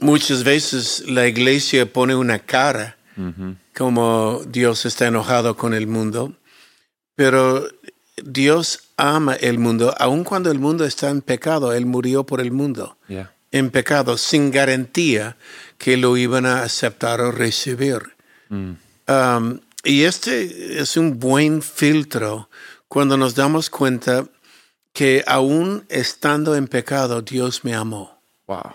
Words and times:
muchas 0.00 0.44
veces 0.44 1.04
la 1.06 1.26
iglesia 1.26 1.90
pone 1.92 2.14
una 2.14 2.38
cara 2.38 2.96
como 3.76 4.42
Dios 4.46 4.86
está 4.86 5.06
enojado 5.06 5.56
con 5.56 5.74
el 5.74 5.86
mundo, 5.86 6.34
pero 7.14 7.68
Dios 8.16 8.90
ama 8.96 9.34
el 9.34 9.58
mundo, 9.58 9.94
aun 9.98 10.24
cuando 10.24 10.50
el 10.50 10.58
mundo 10.58 10.84
está 10.84 11.10
en 11.10 11.20
pecado, 11.20 11.72
Él 11.72 11.86
murió 11.86 12.24
por 12.24 12.40
el 12.40 12.50
mundo, 12.50 12.96
Yeah. 13.08 13.32
en 13.50 13.70
pecado, 13.70 14.16
sin 14.16 14.50
garantía 14.50 15.36
que 15.78 15.96
lo 15.96 16.16
iban 16.16 16.46
a 16.46 16.62
aceptar 16.62 17.20
o 17.20 17.30
recibir. 17.30 18.00
Mm. 18.48 18.72
Um, 19.08 19.60
y 19.84 20.04
este 20.04 20.80
es 20.80 20.96
un 20.96 21.18
buen 21.18 21.62
filtro 21.62 22.48
cuando 22.88 23.16
nos 23.16 23.34
damos 23.34 23.70
cuenta 23.70 24.26
que 24.92 25.24
aún 25.26 25.84
estando 25.88 26.56
en 26.56 26.68
pecado, 26.68 27.22
Dios 27.22 27.64
me 27.64 27.74
amó. 27.74 28.20
Wow. 28.46 28.72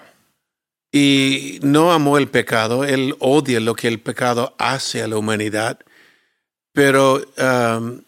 Y 0.97 1.59
no 1.61 1.91
amó 1.91 2.17
el 2.17 2.29
pecado, 2.29 2.85
él 2.85 3.17
odia 3.19 3.59
lo 3.59 3.75
que 3.75 3.89
el 3.89 3.99
pecado 3.99 4.55
hace 4.57 5.03
a 5.03 5.07
la 5.09 5.17
humanidad, 5.17 5.79
pero 6.71 7.21
um, 7.37 8.01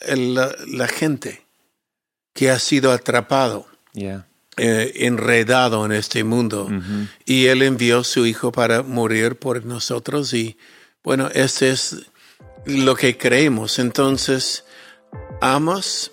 el- 0.00 0.34
la, 0.34 0.88
gente 0.88 1.44
que 2.32 2.50
ha 2.50 2.58
sido 2.58 2.92
atrapado, 2.92 3.66
Yeah. 3.92 4.26
eh, 4.56 4.92
enredado 5.06 5.84
en 5.84 5.92
este 5.92 6.24
mundo. 6.24 6.64
Ujú. 6.64 7.08
Y 7.26 7.46
él 7.48 7.60
envió 7.60 8.04
su 8.04 8.24
hijo 8.24 8.52
para 8.52 8.82
morir 8.82 9.36
por 9.36 9.62
nosotros 9.66 10.32
y 10.32 10.56
bueno, 11.04 11.28
este 11.34 11.70
es 11.72 12.06
lo 12.64 12.94
que 12.96 13.18
creemos. 13.18 13.78
Entonces, 13.78 14.64
¿amas, 15.42 16.10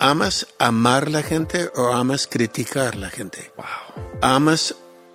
amas 0.00 0.48
amar 0.58 1.08
la 1.08 1.22
gente 1.22 1.70
o 1.76 1.92
amas 1.92 2.26
criticar 2.26 2.96
la 2.96 3.10
gente? 3.10 3.52
Wow. 3.56 4.18
¿Amas 4.20 4.74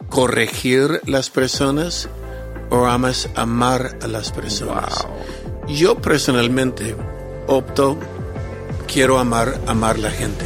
corregir 0.09 1.01
las 1.05 1.29
personas 1.29 2.09
o 2.69 2.85
amas 2.85 3.29
amar 3.35 3.97
a 4.01 4.07
las 4.07 4.31
personas? 4.31 5.05
Wow. 5.05 5.67
Yo 5.67 5.95
personalmente 5.95 6.95
opto, 7.47 7.97
quiero 8.87 9.19
amar, 9.19 9.59
amar 9.67 9.99
la 9.99 10.11
gente. 10.11 10.45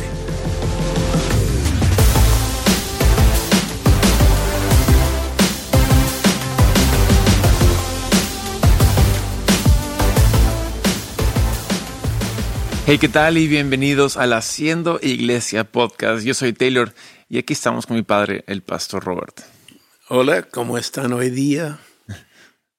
Hey, 12.86 12.98
¿qué 12.98 13.08
tal? 13.08 13.38
Y 13.38 13.48
bienvenidos 13.48 14.18
al 14.18 14.34
Haciendo 14.34 15.00
Iglesia 15.02 15.64
Podcast. 15.64 16.26
Yo 16.26 16.34
soy 16.34 16.52
Taylor 16.52 16.94
y 17.30 17.38
aquí 17.38 17.54
estamos 17.54 17.86
con 17.86 17.96
mi 17.96 18.04
padre, 18.04 18.44
el 18.46 18.62
pastor 18.62 19.06
Robert. 19.06 19.53
Hola, 20.16 20.44
¿cómo 20.44 20.78
están 20.78 21.12
hoy 21.12 21.32
día? 21.32 21.80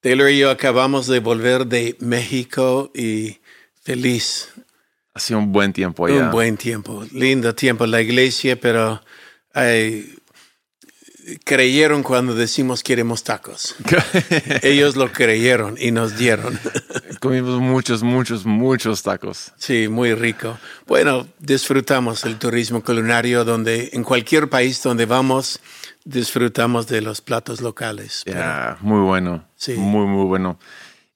Taylor 0.00 0.30
y 0.30 0.38
yo 0.38 0.50
acabamos 0.50 1.08
de 1.08 1.18
volver 1.18 1.66
de 1.66 1.96
México 1.98 2.92
y 2.94 3.40
feliz. 3.82 4.52
Ha 5.14 5.18
sido 5.18 5.40
un 5.40 5.50
buen 5.50 5.72
tiempo 5.72 6.06
allá. 6.06 6.26
Un 6.26 6.30
buen 6.30 6.56
tiempo, 6.56 7.04
lindo 7.10 7.52
tiempo 7.52 7.86
en 7.86 7.90
la 7.90 8.02
iglesia, 8.02 8.60
pero 8.60 9.02
ay, 9.52 10.14
creyeron 11.42 12.04
cuando 12.04 12.36
decimos 12.36 12.84
queremos 12.84 13.24
tacos. 13.24 13.74
Ellos 14.62 14.94
lo 14.94 15.10
creyeron 15.10 15.76
y 15.76 15.90
nos 15.90 16.16
dieron. 16.16 16.56
Comimos 17.20 17.58
muchos, 17.58 18.04
muchos, 18.04 18.46
muchos 18.46 19.02
tacos. 19.02 19.50
Sí, 19.58 19.88
muy 19.88 20.14
rico. 20.14 20.56
Bueno, 20.86 21.26
disfrutamos 21.40 22.24
el 22.26 22.38
turismo 22.38 22.84
culinario 22.84 23.44
donde 23.44 23.90
en 23.92 24.04
cualquier 24.04 24.48
país 24.48 24.80
donde 24.84 25.04
vamos 25.04 25.58
disfrutamos 26.04 26.86
de 26.86 27.00
los 27.00 27.20
platos 27.20 27.60
locales. 27.60 28.22
Ya, 28.26 28.76
muy 28.80 29.00
bueno. 29.00 29.44
Sí. 29.56 29.74
Muy, 29.74 30.06
muy 30.06 30.24
bueno. 30.26 30.58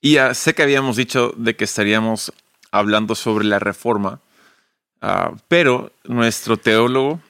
Y 0.00 0.16
ah, 0.18 0.34
sé 0.34 0.54
que 0.54 0.62
habíamos 0.62 0.96
dicho 0.96 1.32
de 1.36 1.56
que 1.56 1.64
estaríamos 1.64 2.32
hablando 2.70 3.14
sobre 3.14 3.44
la 3.44 3.58
reforma, 3.58 4.20
ah, 5.00 5.32
pero 5.48 5.92
nuestro 6.04 6.56
teólogo 6.56 7.20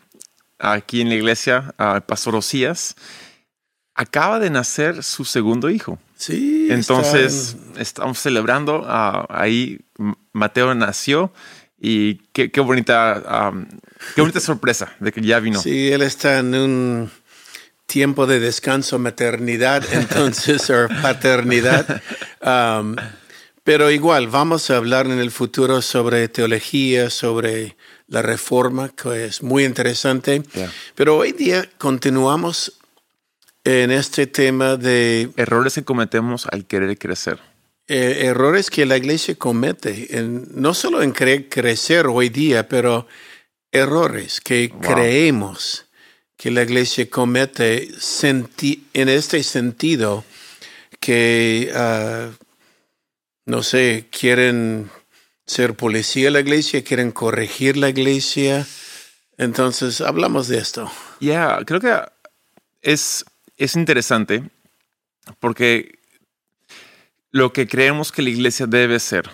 aquí 0.58 1.00
en 1.00 1.08
la 1.08 1.14
iglesia, 1.14 1.74
el 1.78 2.02
pastor 2.02 2.34
Osías, 2.36 2.94
acaba 3.94 4.38
de 4.38 4.50
nacer 4.50 5.02
su 5.02 5.24
segundo 5.24 5.70
hijo. 5.70 5.98
sí, 6.16 6.68
Entonces, 6.70 7.56
están- 7.56 7.80
estamos 7.82 8.18
celebrando. 8.18 8.84
ah, 8.86 9.26
ahí 9.30 9.80
Mateo 10.32 10.74
nació 10.74 11.32
y 11.80 12.16
qué, 12.32 12.50
qué 12.50 12.60
bonita, 12.60 13.22
ah, 13.26 13.52
qué 14.14 14.20
bonita 14.20 14.40
sorpresa 14.40 14.92
de 15.00 15.12
que 15.12 15.20
ya 15.20 15.40
vino. 15.40 15.60
Sí, 15.60 15.90
él 15.92 16.02
está 16.02 16.38
en 16.40 16.54
un 16.54 17.10
tiempo 17.88 18.26
de 18.26 18.38
descanso, 18.38 18.98
maternidad, 19.00 19.82
entonces, 19.92 20.68
o 20.70 20.86
paternidad. 21.02 22.00
Um, 22.40 22.94
pero 23.64 23.90
igual, 23.90 24.28
vamos 24.28 24.70
a 24.70 24.76
hablar 24.76 25.06
en 25.06 25.18
el 25.18 25.30
futuro 25.30 25.82
sobre 25.82 26.28
teología, 26.28 27.10
sobre 27.10 27.76
la 28.06 28.22
reforma, 28.22 28.90
que 28.90 29.24
es 29.24 29.42
muy 29.42 29.64
interesante. 29.64 30.42
Yeah. 30.54 30.70
Pero 30.94 31.16
hoy 31.16 31.32
día 31.32 31.68
continuamos 31.78 32.74
en 33.64 33.90
este 33.90 34.26
tema 34.26 34.76
de 34.76 35.30
Errores 35.36 35.74
que 35.74 35.84
cometemos 35.84 36.46
al 36.46 36.64
querer 36.66 36.96
crecer. 36.98 37.38
eh, 37.90 38.26
errores 38.26 38.68
que 38.68 38.84
la 38.84 38.98
iglesia 38.98 39.34
comete, 39.34 40.18
en- 40.18 40.46
no 40.54 40.74
solo 40.74 41.00
en 41.02 41.12
querer 41.12 41.48
crecer 41.48 42.06
hoy 42.06 42.28
día, 42.28 42.68
pero 42.68 43.06
errores 43.72 44.40
que 44.42 44.68
Wow. 44.68 44.80
creemos 44.82 45.86
que 46.38 46.50
la 46.50 46.62
iglesia 46.62 47.10
comete 47.10 47.88
senti- 47.98 48.84
en 48.94 49.08
este 49.08 49.42
sentido 49.42 50.24
que, 51.00 51.70
ah, 51.74 52.30
no 53.44 53.62
sé, 53.62 54.06
quieren 54.10 54.88
ser 55.46 55.74
policía 55.74 56.30
la 56.30 56.40
iglesia, 56.40 56.84
quieren 56.84 57.10
corregir 57.10 57.76
la 57.76 57.88
iglesia. 57.88 58.66
Entonces, 59.36 60.00
hablamos 60.00 60.46
de 60.48 60.58
esto. 60.58 60.90
Ya, 61.20 61.58
creo 61.66 61.80
que 61.80 62.00
es, 62.82 63.24
es 63.56 63.74
interesante 63.74 64.48
porque 65.40 65.98
lo 67.32 67.52
que 67.52 67.66
creemos 67.66 68.12
que 68.12 68.22
la 68.22 68.30
iglesia 68.30 68.66
debe 68.66 68.98
ser 69.00 69.28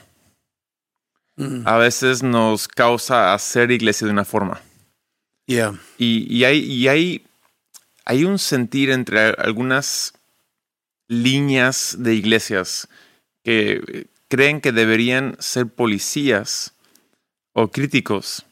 Mm, 1.36 1.66
a 1.66 1.78
veces 1.78 2.22
nos 2.22 2.68
causa 2.68 3.34
hacer 3.34 3.72
iglesia 3.72 4.06
de 4.06 4.12
una 4.12 4.24
forma. 4.24 4.60
Yeah. 5.46 5.78
Y, 5.98 6.26
y 6.34 6.44
hay, 6.44 6.58
y 6.58 6.88
hay, 6.88 7.26
hay 8.04 8.24
un 8.24 8.38
sentir 8.38 8.90
entre 8.90 9.20
algunas 9.30 10.12
líneas 11.08 11.96
de 11.98 12.14
iglesias 12.14 12.88
que 13.42 14.06
creen 14.28 14.60
que 14.60 14.72
deberían 14.72 15.36
ser 15.38 15.66
policías 15.66 16.74
o 17.52 17.70
críticos 17.70 18.44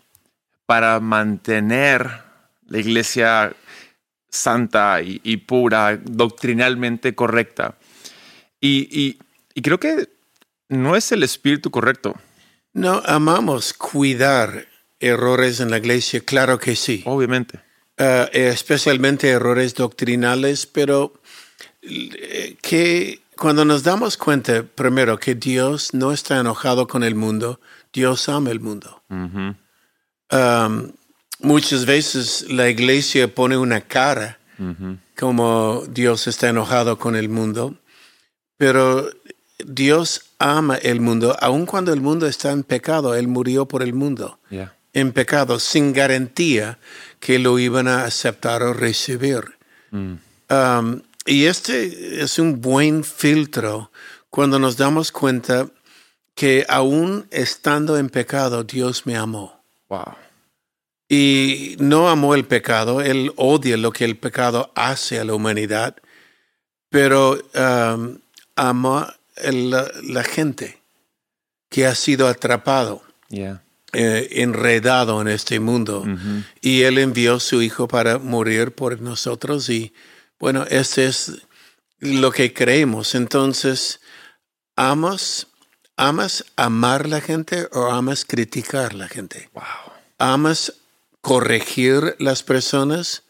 para 0.67 1.01
mantener 1.01 2.23
la 2.67 2.79
iglesia 2.79 3.55
santa 4.31 5.03
y, 5.03 5.21
y 5.25 5.39
pura, 5.39 5.99
doctrinalmente 6.03 7.15
correcta. 7.15 7.77
Y, 8.61 8.89
y- 8.91 9.19
y 9.55 9.61
creo 9.61 9.79
que 9.79 10.09
no 10.71 10.97
es 10.97 11.13
el 11.13 11.23
espíritu 11.23 11.71
correcto. 11.71 12.15
No, 12.73 13.03
amamos 13.05 13.75
cuidar 13.75 14.67
errores 15.03 15.61
en 15.61 15.71
la 15.71 15.79
iglesia, 15.79 16.21
claro 16.21 16.59
que 16.59 16.77
sí. 16.77 17.03
Obviamente. 17.05 17.61
Eh, 17.99 18.29
especialmente 18.33 19.29
errores 19.29 19.75
doctrinales, 19.75 20.67
pero 20.67 21.13
eh, 21.83 22.57
que 22.63 23.21
cuando 23.37 23.65
nos 23.65 23.83
damos 23.83 24.17
cuenta, 24.17 24.63
primero, 24.63 25.19
que 25.19 25.35
Dios 25.35 25.93
no 25.93 26.13
está 26.13 26.39
enojado 26.39 26.87
con 26.87 27.03
el 27.03 27.15
mundo, 27.15 27.61
Dios 27.93 28.29
ama 28.29 28.51
el 28.51 28.61
mundo. 28.61 29.03
Um, 29.11 30.93
muchas 31.41 31.85
veces 31.85 32.47
la 32.49 32.71
iglesia 32.71 33.35
pone 33.35 33.57
una 33.57 33.83
cara 33.83 34.39
como 35.19 35.83
Dios 35.89 36.29
está 36.29 36.49
enojado 36.49 36.99
con 36.99 37.17
el 37.17 37.29
mundo, 37.29 37.75
pero 38.57 39.11
Dios 39.59 40.35
ama 40.39 40.77
el 40.77 41.01
mundo, 41.01 41.37
aun 41.41 41.67
cuando 41.67 41.93
el 41.93 42.01
mundo 42.01 42.29
está 42.29 42.53
en 42.53 42.63
pecado, 42.63 43.15
Él 43.17 43.27
murió 43.27 43.67
por 43.67 43.83
el 43.83 43.93
mundo 43.93 44.39
Ya. 44.51 44.77
En 44.93 45.13
pecado 45.13 45.59
sin 45.59 45.93
garantía 45.93 46.79
que 47.21 47.39
lo 47.39 47.59
iban 47.59 47.89
a 47.89 48.05
aceptar 48.05 48.63
o 48.63 48.73
recibir. 48.73 49.57
Mm. 49.91 50.15
Um, 50.51 51.03
y 51.25 51.47
este 51.47 52.23
es 52.23 52.39
un 52.39 52.61
buen 52.61 53.05
filtro 53.05 53.91
cuando 54.31 54.59
nos 54.59 54.77
damos 54.77 55.13
cuenta 55.13 55.69
que 56.35 56.65
aún 56.69 57.27
estando 57.31 57.99
en 57.99 58.09
pecado, 58.09 58.65
Dios 58.65 59.07
me 59.07 59.17
amó. 59.17 59.63
Wow. 59.89 60.15
Y 61.09 61.77
no 61.79 62.09
amó 62.09 62.35
el 62.35 62.47
pecado, 62.47 63.03
Él 63.03 63.33
odia 63.37 63.77
lo 63.77 63.93
que 63.93 64.05
el 64.07 64.17
pecado 64.17 64.73
hace 64.75 65.21
a 65.21 65.25
la 65.25 65.35
humanidad, 65.35 65.97
pero 66.89 67.39
um, 67.55 68.19
el- 69.37 69.71
la, 69.71 69.91
la 70.05 70.25
gente 70.25 70.81
que 71.69 71.87
ha 71.87 71.95
sido 71.95 72.29
atrapado, 72.29 73.03
Ya. 73.29 73.62
Eh, 73.93 74.29
enredado 74.43 75.21
en 75.21 75.29
este 75.29 75.61
mundo. 75.61 76.05
Y 76.61 76.83
Él 76.83 76.99
envió 76.99 77.41
su 77.41 77.63
Hijo 77.63 77.89
para 77.89 78.19
morir 78.19 78.73
por 78.73 79.01
nosotros 79.01 79.69
y 79.69 79.93
Bueno, 80.39 80.65
este 80.69 81.07
es 81.07 81.43
lo 82.01 82.33
que 82.33 82.53
creemos. 82.53 83.15
Entonces, 83.15 84.01
¿amas, 84.77 85.47
amas 85.97 86.45
amar 86.57 87.09
la 87.09 87.21
gente 87.21 87.69
o 87.73 87.93
amas 87.93 88.25
criticar 88.25 88.95
la 88.95 89.09
gente? 89.09 89.51
Wow. 89.55 89.63
¿Amas 90.19 90.75
corregir 91.21 92.17
las 92.19 92.43
personas 92.43 93.23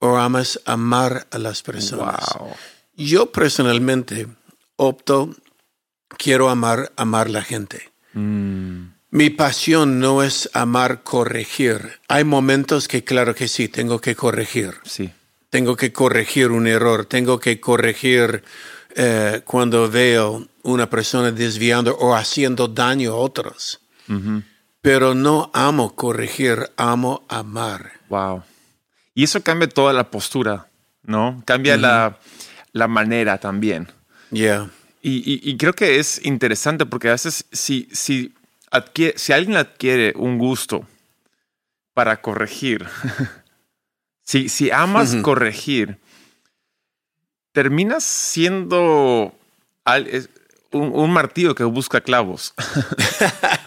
o 0.00 0.16
amas 0.18 0.60
amar 0.66 1.26
a 1.30 1.38
las 1.38 1.62
personas? 1.62 2.20
Wow. 2.38 2.54
Yo 2.94 3.32
personalmente 3.32 4.26
opto, 4.76 5.34
quiero 6.18 6.50
amar, 6.50 6.92
amar 6.96 7.30
la 7.30 7.42
gente. 7.42 7.90
Mm, 8.12 8.88
Mi 9.10 9.30
pasión 9.30 9.98
no 9.98 10.22
es 10.22 10.48
amar, 10.52 11.02
corregir. 11.02 11.98
Hay 12.08 12.24
momentos 12.24 12.86
que 12.88 13.02
claro 13.02 13.34
que 13.34 13.48
sí, 13.48 13.68
tengo 13.68 14.00
que 14.00 14.14
corregir. 14.14 14.74
sí. 14.84 15.10
Tengo 15.50 15.74
que 15.74 15.92
corregir 15.92 16.52
un 16.52 16.68
error, 16.68 17.06
tengo 17.06 17.40
que 17.40 17.58
corregir 17.58 18.44
eh, 18.94 19.42
cuando 19.44 19.90
veo 19.90 20.46
una 20.62 20.88
persona 20.88 21.32
desviando 21.32 21.96
o 21.96 22.14
haciendo 22.14 22.68
daño 22.68 23.10
a 23.14 23.16
otros. 23.16 23.80
Pero 24.80 25.14
no 25.14 25.50
amo 25.52 25.96
corregir, 25.96 26.70
amo 26.76 27.24
amar. 27.28 27.94
Wow. 28.08 28.44
Y 29.12 29.24
eso 29.24 29.42
cambia 29.42 29.68
toda 29.68 29.92
la 29.92 30.08
postura, 30.08 30.68
¿no? 31.02 31.42
Cambia 31.46 31.76
la, 31.76 32.18
la 32.72 32.86
manera 32.86 33.38
también. 33.38 33.88
Yeah. 34.30 34.70
Y, 35.02 35.16
y- 35.34 35.40
y 35.50 35.56
creo 35.56 35.72
que 35.72 35.98
es 35.98 36.24
interesante 36.24 36.86
porque 36.86 37.08
a 37.08 37.12
veces 37.12 37.44
si, 37.50 37.88
si, 37.92 38.34
adquiere- 38.70 39.18
si 39.18 39.32
alguien 39.32 39.56
adquiere 39.56 40.12
un 40.16 40.38
gusto 40.38 40.86
para 41.94 42.20
corregir, 42.22 42.86
si, 44.22 44.48
si 44.48 44.70
amas 44.70 45.16
corregir, 45.22 45.98
terminas 47.52 48.04
siendo 48.04 49.34
al- 49.84 50.06
es- 50.06 50.30
un, 50.72 50.92
un 50.94 51.12
martillo 51.12 51.54
que 51.56 51.64
busca 51.64 52.00
clavos. 52.00 52.54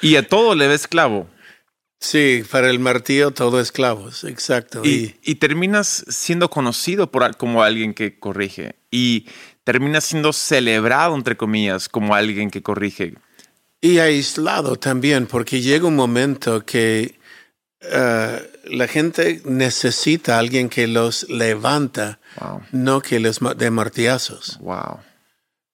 y 0.00 0.16
a 0.16 0.26
todo 0.26 0.54
le 0.54 0.68
ves 0.68 0.86
clavo. 0.86 1.28
Sí, 2.02 2.44
para 2.50 2.70
el 2.70 2.78
martillo 2.78 3.30
todo 3.32 3.60
es 3.60 3.72
clavos, 3.72 4.24
exacto. 4.24 4.82
Y, 4.84 5.16
y 5.22 5.34
terminas 5.34 6.02
siendo 6.08 6.48
conocido 6.48 7.10
por, 7.10 7.36
como 7.36 7.62
alguien 7.62 7.92
que 7.92 8.18
corrige. 8.18 8.76
Y 8.90 9.26
terminas 9.64 10.04
siendo 10.04 10.32
celebrado, 10.32 11.14
entre 11.14 11.36
comillas, 11.36 11.90
como 11.90 12.14
alguien 12.14 12.50
que 12.50 12.62
corrige. 12.62 13.14
Y 13.80 13.98
aislado 13.98 14.76
también, 14.76 15.26
porque 15.26 15.60
llega 15.62 15.86
un 15.86 15.96
momento 15.96 16.64
que 16.66 17.18
eh, 17.80 18.50
la 18.64 18.86
gente 18.88 19.40
necesita 19.44 20.36
a 20.36 20.38
alguien 20.38 20.68
que 20.68 20.86
los 20.86 21.28
levanta, 21.30 22.18
Wow. 22.40 22.60
no 22.72 23.00
que 23.00 23.18
les 23.20 23.38
dé 23.56 23.70
martillazos. 23.70 24.58
Wow. 24.60 25.00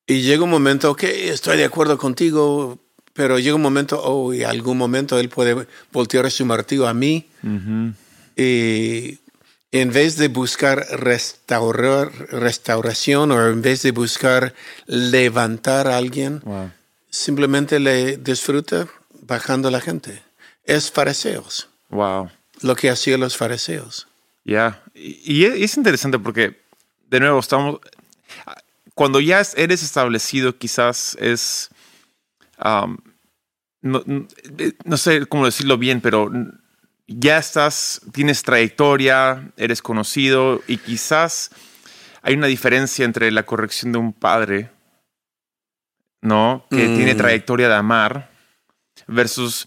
Y 0.06 0.22
llega 0.22 0.44
un 0.44 0.50
momento, 0.50 0.90
ok, 0.92 1.02
estoy 1.02 1.56
de 1.58 1.64
acuerdo 1.64 1.98
contigo, 1.98 2.78
pero 3.12 3.38
llega 3.40 3.56
un 3.56 3.62
momento, 3.62 4.00
oh, 4.02 4.32
y 4.32 4.44
algún 4.44 4.78
momento 4.78 5.18
él 5.18 5.28
puede 5.28 5.66
voltear 5.92 6.30
su 6.30 6.46
martillo 6.46 6.86
a 6.86 6.94
mí 6.94 7.26
Ujú. 7.42 7.92
y 8.36 9.18
en 9.72 9.92
vez 9.92 10.16
de 10.16 10.28
buscar 10.28 10.86
restaurar, 10.92 12.12
restauración 12.30 13.32
o 13.32 13.48
en 13.48 13.62
vez 13.62 13.82
de 13.82 13.90
buscar 13.90 14.54
levantar 14.86 15.88
a 15.88 15.96
alguien, 15.96 16.40
Wow. 16.44 16.70
Simplemente 17.16 17.78
le 17.80 18.16
disfruta 18.18 18.86
bajando 19.22 19.68
a 19.68 19.70
la 19.70 19.80
gente. 19.80 20.22
Es 20.64 20.90
fariseos, 20.90 21.68
Wow. 21.90 22.30
lo 22.62 22.76
que 22.76 22.90
hacían 22.90 23.20
los 23.20 23.36
fariseos. 23.36 24.06
Ya. 24.44 24.82
Y, 24.94 25.44
y 25.44 25.44
es 25.44 25.76
interesante 25.76 26.18
porque, 26.18 26.60
de 27.08 27.20
nuevo, 27.20 27.38
estamos. 27.40 27.80
Cuando 28.94 29.20
ya 29.20 29.40
es- 29.40 29.54
eres 29.56 29.82
establecido, 29.82 30.56
quizás 30.56 31.16
es. 31.20 31.70
um, 32.64 32.96
no, 33.82 34.02
no- 34.06 34.26
eh, 34.58 34.72
no 34.84 34.96
sé 34.96 35.26
cómo 35.26 35.44
decirlo 35.44 35.76
bien, 35.78 36.00
pero 36.00 36.30
ya 37.06 37.38
estás, 37.38 38.00
tienes 38.12 38.42
trayectoria, 38.42 39.52
eres 39.56 39.82
conocido 39.82 40.62
y 40.66 40.78
quizás 40.78 41.50
hay 42.22 42.34
una 42.34 42.46
diferencia 42.46 43.04
entre 43.04 43.30
la 43.30 43.44
corrección 43.44 43.92
de 43.92 43.98
un 43.98 44.12
padre, 44.12 44.70
¿no? 46.26 46.66
Que 46.70 46.88
Mm. 46.88 46.96
tiene 46.96 47.14
trayectoria 47.14 47.68
de 47.68 47.74
amar 47.74 48.30
versus 49.06 49.66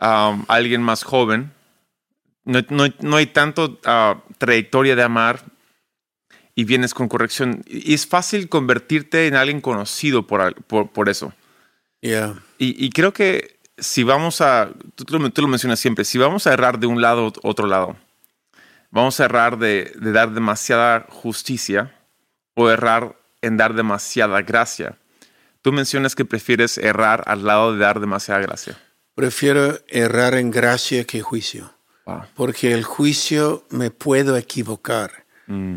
um, 0.00 0.44
alguien 0.48 0.82
más 0.82 1.02
joven. 1.02 1.52
No, 2.44 2.60
no- 2.70 2.86
no 3.00 3.16
hay 3.16 3.26
tanto 3.26 3.78
ah, 3.84 4.22
trayectoria 4.38 4.96
de 4.96 5.02
amar 5.02 5.42
y 6.54 6.64
vienes 6.64 6.94
con 6.94 7.08
corrección. 7.08 7.62
Y 7.66 7.92
es 7.94 8.06
fácil 8.06 8.48
convertirte 8.48 9.26
en 9.26 9.34
alguien 9.34 9.60
conocido 9.60 10.26
por, 10.26 10.54
por, 10.64 10.90
por 10.90 11.08
eso. 11.08 11.32
Yeah. 12.00 12.34
Y, 12.58 12.82
y 12.84 12.90
creo 12.90 13.12
que 13.12 13.58
si 13.76 14.02
vamos 14.04 14.40
a, 14.40 14.70
tú, 14.94 15.04
tú 15.30 15.42
lo 15.42 15.48
mencionas 15.48 15.80
siempre, 15.80 16.04
si 16.04 16.16
vamos 16.18 16.46
a 16.46 16.52
errar 16.52 16.78
de 16.78 16.86
un 16.86 17.00
lado 17.02 17.26
a 17.26 17.48
otro 17.48 17.66
lado, 17.66 17.96
vamos 18.90 19.20
a 19.20 19.24
errar 19.26 19.58
de, 19.58 19.92
de 20.00 20.12
dar 20.12 20.30
demasiada 20.32 21.06
justicia 21.10 21.94
o 22.54 22.70
errar 22.70 23.16
en 23.42 23.56
dar 23.56 23.74
demasiada 23.74 24.40
gracia. 24.42 24.96
Tú 25.62 25.72
mencionas 25.72 26.14
que 26.14 26.24
prefieres 26.24 26.78
errar 26.78 27.22
al 27.26 27.44
lado 27.44 27.72
de 27.72 27.78
dar 27.80 28.00
demasiada 28.00 28.40
gracia. 28.40 28.78
Prefiero 29.14 29.78
errar 29.88 30.34
en 30.34 30.50
gracia 30.50 31.04
que 31.04 31.20
juicio, 31.20 31.74
Wow. 32.06 32.22
porque 32.34 32.72
el 32.72 32.82
juicio 32.84 33.64
me 33.70 33.90
puedo 33.90 34.36
equivocar. 34.36 35.24
Mm, 35.46 35.76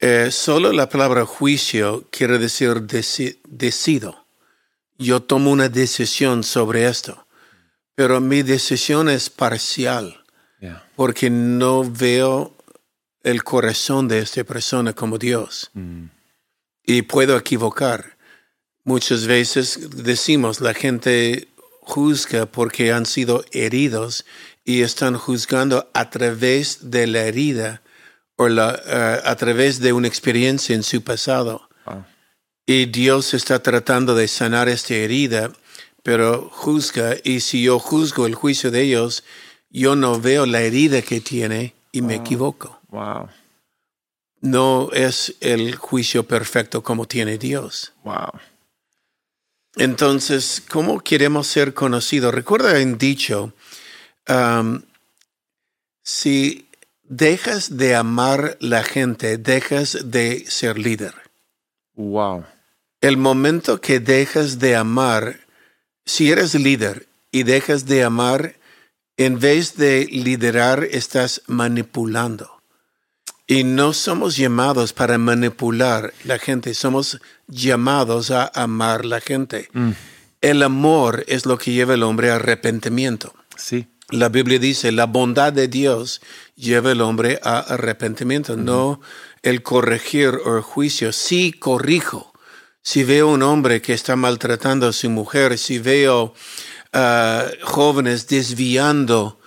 Eh, 0.00 0.30
solo 0.32 0.72
la 0.72 0.88
palabra 0.88 1.24
juicio 1.24 2.04
quiere 2.10 2.38
decir 2.38 2.82
deci- 2.86 3.38
decido. 3.48 4.26
Yo 4.98 5.22
tomo 5.22 5.50
una 5.50 5.68
decisión 5.70 6.42
sobre 6.44 6.86
esto, 6.86 7.26
pero 7.94 8.20
mi 8.20 8.42
decisión 8.42 9.08
es 9.08 9.30
parcial 9.30 10.22
yeah. 10.60 10.84
porque 10.94 11.30
no 11.30 11.84
veo 11.90 12.54
el 13.22 13.44
corazón 13.44 14.06
de 14.08 14.18
esta 14.18 14.44
persona 14.44 14.92
como 14.92 15.16
Dios 15.16 15.70
Mm, 15.74 16.06
y 16.84 17.02
puedo 17.02 17.36
equivocar. 17.38 18.13
Muchas 18.84 19.26
veces 19.26 19.88
decimos 19.96 20.60
la 20.60 20.74
gente 20.74 21.48
juzga 21.80 22.46
porque 22.46 22.92
han 22.92 23.06
sido 23.06 23.44
heridos 23.52 24.24
y 24.64 24.82
están 24.82 25.16
juzgando 25.16 25.90
a 25.94 26.10
través 26.10 26.90
de 26.90 27.06
la 27.06 27.22
herida 27.22 27.82
o 28.36 28.48
la, 28.48 28.80
eh, 28.86 29.20
a 29.24 29.36
través 29.36 29.80
de 29.80 29.92
una 29.92 30.08
experiencia 30.08 30.74
en 30.74 30.82
su 30.82 31.02
pasado. 31.02 31.68
wow. 31.86 32.04
Y 32.66 32.86
Dios 32.86 33.34
está 33.34 33.62
tratando 33.62 34.14
de 34.14 34.26
sanar 34.26 34.70
esta 34.70 34.94
herida, 34.94 35.52
pero 36.02 36.48
juzga, 36.50 37.16
y 37.22 37.40
si 37.40 37.62
yo 37.62 37.78
juzgo 37.78 38.26
el 38.26 38.34
juicio 38.34 38.70
de 38.70 38.82
ellos, 38.82 39.22
yo 39.68 39.96
no 39.96 40.18
veo 40.18 40.46
la 40.46 40.62
herida 40.62 41.02
que 41.02 41.20
tiene 41.20 41.74
y 41.92 42.00
me 42.00 42.14
equivoco. 42.14 42.80
Wow. 42.88 43.28
No 44.40 44.90
es 44.92 45.34
el 45.40 45.76
juicio 45.76 46.26
perfecto 46.26 46.82
como 46.82 47.06
tiene 47.06 47.36
Dios. 47.36 47.92
Wow. 48.02 48.32
Entonces, 49.76 50.62
¿cómo 50.68 51.00
queremos 51.00 51.46
ser 51.46 51.74
conocidos? 51.74 52.32
Recuerda 52.32 52.80
en 52.80 52.96
dicho, 52.96 53.52
um, 54.28 54.82
si 56.02 56.68
dejas 57.02 57.76
de 57.76 57.94
amar 57.94 58.56
la 58.60 58.84
gente, 58.84 59.36
dejas 59.36 60.10
de 60.10 60.44
ser 60.48 60.78
líder. 60.78 61.14
Wow. 61.94 62.44
El 63.00 63.16
momento 63.16 63.80
que 63.80 64.00
dejas 64.00 64.58
de 64.58 64.76
amar, 64.76 65.40
si 66.04 66.30
eres 66.30 66.54
líder 66.54 67.06
y 67.30 67.42
dejas 67.42 67.86
de 67.86 68.04
amar, 68.04 68.54
en 69.16 69.38
vez 69.38 69.76
de 69.76 70.06
liderar, 70.06 70.84
estás 70.84 71.42
manipulando. 71.46 72.53
Y 73.46 73.64
no 73.64 73.92
somos 73.92 74.36
llamados 74.36 74.92
para 74.92 75.18
manipular 75.18 76.14
la 76.24 76.38
gente, 76.38 76.72
somos 76.74 77.20
llamados 77.46 78.30
a 78.30 78.50
amar 78.54 79.04
la 79.04 79.20
gente. 79.20 79.68
Mm, 79.72 79.90
El 80.40 80.62
amor 80.62 81.24
es 81.26 81.44
lo 81.46 81.58
que 81.58 81.72
lleva 81.72 81.94
al 81.94 82.02
hombre 82.02 82.30
a 82.30 82.36
arrepentimiento. 82.36 83.34
sí. 83.56 83.86
La 84.10 84.28
Biblia 84.28 84.58
dice, 84.58 84.92
la 84.92 85.06
bondad 85.06 85.50
de 85.50 85.66
Dios 85.66 86.20
lleva 86.56 86.90
al 86.90 87.00
hombre 87.00 87.40
a 87.42 87.60
arrepentimiento, 87.60 88.54
no 88.54 89.00
el 89.42 89.62
corregir 89.62 90.28
o 90.44 90.56
el 90.58 90.62
juicio. 90.62 91.10
Sí 91.10 91.52
corrijo. 91.52 92.32
Si 92.82 93.02
veo 93.02 93.28
un 93.28 93.42
hombre 93.42 93.80
que 93.80 93.94
está 93.94 94.14
maltratando 94.14 94.86
a 94.88 94.92
su 94.92 95.08
mujer, 95.08 95.56
si 95.56 95.78
veo 95.78 96.34
ah, 96.92 97.46
jóvenes 97.62 98.28
desviando 98.28 99.40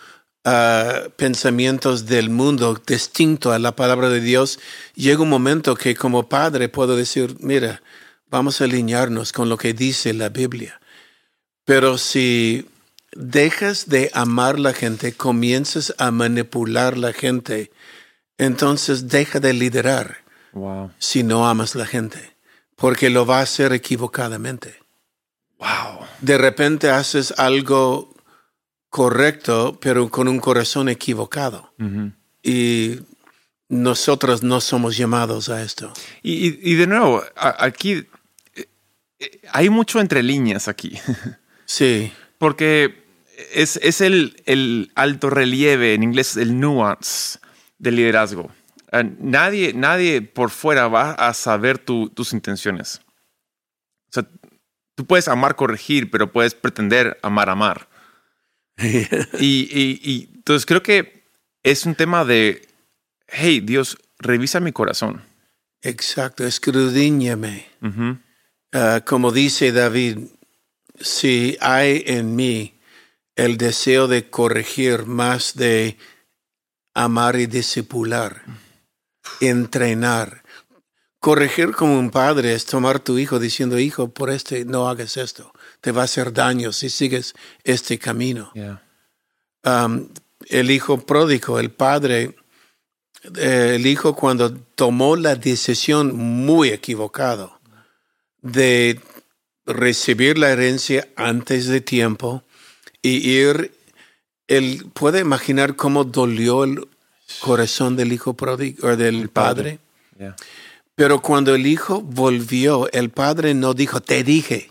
pensamientos 1.18 2.06
del 2.06 2.30
mundo 2.30 2.82
distinto 2.86 3.52
a 3.52 3.60
la 3.60 3.76
palabra 3.76 4.10
de 4.10 4.22
Dios, 4.22 4.60
llega 4.96 5.22
un 5.22 5.30
momento 5.30 5.76
que 5.76 5.96
como 5.96 6.30
padre 6.30 6.70
puedo 6.70 6.96
decir, 6.96 7.36
mira, 7.40 7.82
vamos 8.30 8.62
a 8.62 8.66
alinearnos 8.66 9.32
con 9.34 9.50
lo 9.50 9.58
que 9.58 9.74
dice 9.74 10.14
la 10.14 10.30
Biblia. 10.30 10.80
Pero 11.66 11.98
si 11.98 12.70
dejas 13.14 13.90
de 13.90 14.10
amar 14.14 14.60
la 14.60 14.74
gente, 14.74 15.14
comienzas 15.14 15.94
a 15.98 16.12
manipular 16.12 16.98
la 16.98 17.14
gente, 17.14 17.72
entonces 18.38 19.10
deja 19.10 19.40
de 19.40 19.54
liderar 19.54 20.26
Wow. 20.54 20.92
si 20.98 21.24
no 21.24 21.48
amas 21.48 21.76
la 21.76 21.86
gente, 21.86 22.36
porque 22.76 23.10
lo 23.10 23.26
va 23.26 23.40
a 23.40 23.44
hacer 23.44 23.74
equivocadamente. 23.74 24.76
Wow. 25.60 26.08
De 26.22 26.38
repente 26.38 26.90
haces 26.90 27.34
algo 27.38 28.17
correcto, 28.98 29.78
pero 29.80 30.10
con 30.10 30.28
un 30.28 30.40
corazón 30.40 30.90
equivocado. 30.90 31.72
Ujú. 31.80 32.12
Y 32.42 33.00
nosotros 33.70 34.42
no 34.42 34.60
somos 34.60 34.98
llamados 34.98 35.50
a 35.50 35.62
esto. 35.62 35.94
Y, 36.24 36.48
y- 36.48 36.60
y 36.64 36.74
de 36.74 36.88
nuevo, 36.88 37.22
a- 37.36 37.64
aquí 37.64 38.08
eh, 38.56 38.66
eh, 39.20 39.42
hay 39.54 39.70
mucho 39.70 40.00
entre 40.00 40.24
líneas 40.24 40.68
aquí, 40.68 40.98
Sí, 41.66 42.12
porque 42.40 43.04
es, 43.54 43.76
es 43.84 44.02
el, 44.02 44.42
el 44.48 44.92
alto 44.96 45.30
relieve, 45.30 45.94
en 45.94 46.02
inglés 46.02 46.36
el 46.36 46.60
nuance 46.60 47.38
del 47.78 47.98
liderazgo. 47.98 48.50
Eh, 48.94 49.04
nadie, 49.20 49.74
nadie 49.74 50.24
por 50.24 50.50
fuera 50.50 50.88
va 50.88 51.12
a 51.12 51.36
saber 51.36 51.78
tu- 51.78 52.10
tus 52.10 52.34
intenciones. 52.34 53.02
O 54.10 54.14
sea, 54.14 54.26
tú 54.96 55.06
puedes 55.06 55.28
amar 55.28 55.56
corregir, 55.56 56.10
pero 56.10 56.32
puedes 56.32 56.56
pretender 56.56 57.20
amar 57.22 57.50
amar. 57.52 57.87
Y, 59.40 59.68
y- 59.72 60.00
y 60.04 60.30
entonces 60.36 60.66
creo 60.66 60.84
que 60.84 61.24
es 61.64 61.86
un 61.86 61.96
tema 61.96 62.24
de, 62.26 62.68
hey, 63.28 63.60
Dios, 63.62 63.98
revisa 64.20 64.60
mi 64.60 64.72
corazón. 64.72 65.24
exacto, 65.82 66.46
escudriñame. 66.46 67.68
Ah, 68.74 69.02
como 69.06 69.32
dice 69.32 69.72
David, 69.72 70.20
si 71.00 71.58
hay 71.62 72.04
en 72.08 72.36
mí 72.36 72.74
el 73.36 73.58
deseo 73.58 74.08
de 74.08 74.30
corregir 74.30 75.06
más 75.06 75.56
de 75.56 75.98
amar 76.94 77.36
y 77.38 77.46
discipular, 77.46 78.44
entrenar. 79.40 80.44
Corregir 81.20 81.72
como 81.72 81.98
un 82.00 82.10
padre 82.12 82.54
es 82.54 82.66
tomar 82.66 83.00
tu 83.00 83.18
hijo 83.18 83.40
diciendo, 83.40 83.80
hijo, 83.80 84.10
por 84.14 84.30
este 84.30 84.66
no 84.66 84.88
hagas 84.88 85.18
esto. 85.18 85.52
Te 85.88 85.94
va 85.94 86.02
a 86.02 86.04
hacer 86.04 86.34
daño 86.34 86.74
si 86.74 86.90
sigues 86.90 87.34
este 87.64 87.98
camino. 87.98 88.52
Yeah. 88.54 88.84
Um, 89.64 90.10
el 90.50 90.70
hijo 90.70 91.06
pródigo, 91.06 91.62
el 91.62 91.72
padre, 91.72 92.36
eh, 93.38 93.76
el 93.76 93.88
hijo 93.88 94.14
cuando 94.14 94.54
tomó 94.54 95.16
la 95.16 95.36
decisión 95.36 96.14
muy 96.14 96.72
equivocado 96.72 97.62
de 98.42 99.00
recibir 99.66 100.38
la 100.38 100.50
herencia 100.50 101.08
antes 101.16 101.68
de 101.68 101.80
tiempo 101.80 102.44
y 103.02 103.26
ir, 103.30 103.72
él 104.50 104.88
puede 104.94 105.22
imaginar 105.22 105.78
cómo 105.78 106.04
dolió 106.04 106.66
el 106.66 106.86
corazón 107.40 107.96
del 107.96 108.12
hijo 108.12 108.34
pródigo 108.34 108.90
o 108.90 108.98
del 108.98 109.30
padre. 109.30 109.80
padre. 110.18 110.20
Yeah. 110.20 110.36
Pero 110.96 111.22
cuando 111.22 111.56
el 111.56 111.66
hijo 111.66 112.02
volvió, 112.02 112.92
el 112.92 113.10
padre 113.10 113.54
no 113.54 113.74
dijo, 113.74 114.02
te 114.02 114.26
dije, 114.26 114.70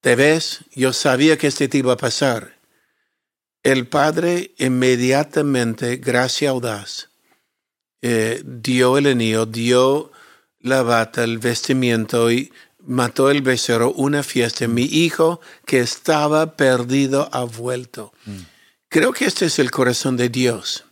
te 0.00 0.16
ves, 0.16 0.64
yo 0.74 0.92
sabía 0.92 1.36
que 1.36 1.48
este 1.48 1.68
te 1.68 1.78
iba 1.78 1.94
a 1.94 1.96
pasar. 1.96 2.58
El 3.62 3.88
padre 3.88 4.54
inmediatamente, 4.58 5.96
gracia 5.96 6.50
audaz, 6.50 7.10
eh, 8.02 8.42
dio 8.44 8.96
el 8.96 9.06
anillo, 9.06 9.46
dio 9.46 10.12
la 10.60 10.82
bata, 10.82 11.24
el 11.24 11.38
vestimiento 11.38 12.30
y 12.30 12.52
mató 12.78 13.30
el 13.30 13.42
becerro, 13.42 13.92
una 13.92 14.22
fiesta. 14.22 14.68
Mi 14.68 14.84
hijo 14.84 15.40
que 15.66 15.80
estaba 15.80 16.56
perdido 16.56 17.28
ha 17.32 17.44
vuelto. 17.44 18.12
Creo 18.88 19.12
que 19.12 19.26
este 19.26 19.46
es 19.46 19.58
el 19.58 19.70
corazón 19.70 20.16
de 20.16 20.30
Dios 20.30 20.84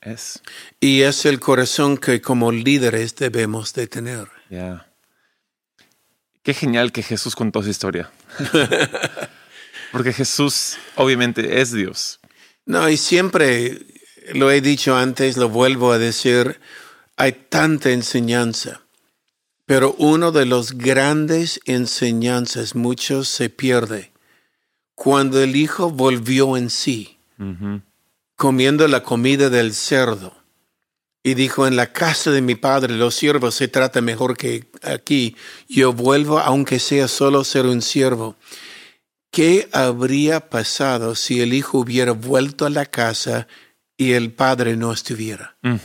Es. 0.00 0.42
y 0.80 1.02
es 1.02 1.24
el 1.24 1.38
corazón 1.38 1.96
que 1.96 2.20
como 2.20 2.50
líderes 2.50 3.14
debemos 3.14 3.74
de 3.74 3.86
tener. 3.86 4.28
Ya. 4.50 4.90
Qué 6.44 6.52
genial 6.52 6.92
que 6.92 7.02
Jesús 7.02 7.34
contó 7.34 7.60
esa 7.60 7.70
historia. 7.70 8.10
Porque 9.92 10.12
Jesús 10.12 10.76
obviamente 10.94 11.62
es 11.62 11.72
Dios. 11.72 12.20
No, 12.66 12.88
y 12.88 12.98
siempre 12.98 13.80
lo 14.34 14.50
he 14.50 14.60
dicho 14.60 14.94
antes, 14.94 15.38
lo 15.38 15.48
vuelvo 15.48 15.90
a 15.90 15.98
decir, 15.98 16.60
hay 17.16 17.32
tanta 17.32 17.90
enseñanza, 17.90 18.82
pero 19.64 19.94
uno 19.98 20.32
de 20.32 20.44
los 20.44 20.72
grandes 20.72 21.60
enseñanzas, 21.64 22.74
muchos 22.74 23.28
se 23.28 23.48
pierde, 23.48 24.12
cuando 24.94 25.42
el 25.42 25.56
hijo 25.56 25.90
volvió 25.90 26.58
en 26.58 26.68
sí, 26.68 27.16
comiendo 28.36 28.86
la 28.86 29.02
comida 29.02 29.48
del 29.48 29.72
cerdo, 29.72 30.43
y 31.26 31.32
dijo, 31.32 31.66
en 31.66 31.74
la 31.74 31.90
casa 31.90 32.30
de 32.30 32.42
mi 32.42 32.54
padre 32.54 32.94
los 32.94 33.14
siervos 33.14 33.54
se 33.54 33.66
trata 33.66 34.02
mejor 34.02 34.36
que 34.36 34.66
aquí, 34.82 35.36
yo 35.66 35.94
vuelvo 35.94 36.38
aunque 36.38 36.78
sea 36.78 37.08
solo 37.08 37.44
ser 37.44 37.64
un 37.64 37.80
siervo. 37.80 38.36
¿Qué 39.32 39.68
habría 39.72 40.50
pasado 40.50 41.14
si 41.14 41.40
el 41.40 41.54
hijo 41.54 41.78
hubiera 41.78 42.12
vuelto 42.12 42.66
a 42.66 42.70
la 42.70 42.84
casa 42.84 43.48
y 43.96 44.12
el 44.12 44.32
padre 44.32 44.76
no 44.76 44.92
estuviera? 44.92 45.56
Mm. 45.62 45.76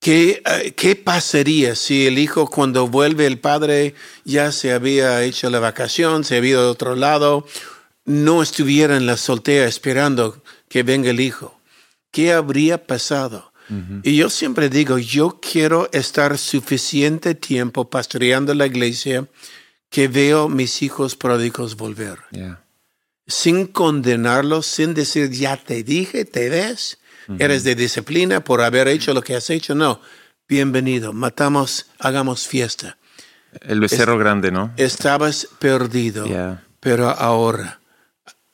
¿Qué, 0.00 0.40
eh, 0.46 0.72
¿Qué 0.72 0.94
pasaría 0.94 1.74
si 1.74 2.06
el 2.06 2.16
hijo 2.18 2.48
cuando 2.48 2.86
vuelve 2.86 3.26
el 3.26 3.40
padre 3.40 3.96
ya 4.24 4.52
se 4.52 4.72
había 4.72 5.22
hecho 5.24 5.50
la 5.50 5.58
vacación, 5.58 6.22
se 6.24 6.36
había 6.36 6.52
ido 6.52 6.68
a 6.68 6.70
otro 6.70 6.94
lado, 6.94 7.44
no 8.04 8.40
estuviera 8.40 8.96
en 8.96 9.06
la 9.06 9.16
soltera 9.16 9.66
esperando 9.66 10.42
que 10.68 10.84
venga 10.84 11.10
el 11.10 11.18
hijo? 11.18 11.60
¿Qué 12.12 12.32
habría 12.32 12.86
pasado? 12.86 13.51
Y 14.02 14.16
yo 14.16 14.28
siempre 14.28 14.68
digo, 14.68 14.98
yo 14.98 15.38
quiero 15.40 15.88
estar 15.92 16.36
suficiente 16.36 17.34
tiempo 17.34 17.88
pastoreando 17.88 18.52
la 18.54 18.66
iglesia 18.66 19.26
que 19.88 20.08
veo 20.08 20.48
mis 20.48 20.82
hijos 20.82 21.16
pródigos 21.16 21.76
volver 21.76 22.18
Ya. 22.32 22.62
sin 23.26 23.66
condenarlos, 23.66 24.66
sin 24.66 24.92
decir, 24.94 25.30
ya 25.30 25.56
te 25.56 25.82
dije, 25.84 26.24
te 26.24 26.50
ves, 26.50 26.98
eres 27.38 27.64
de 27.64 27.74
disciplina 27.74 28.42
por 28.44 28.60
haber 28.60 28.88
hecho 28.88 29.14
lo 29.14 29.22
que 29.22 29.34
has 29.36 29.48
hecho. 29.48 29.74
No, 29.74 30.00
bienvenido, 30.48 31.12
matamos, 31.12 31.86
hagamos 31.98 32.46
fiesta. 32.46 32.98
El 33.60 33.80
becerro 33.80 34.18
grande, 34.18 34.50
¿no? 34.50 34.72
Estabas 34.76 35.46
perdido, 35.58 36.26
Ya. 36.26 36.64
pero 36.80 37.08
ahora 37.10 37.80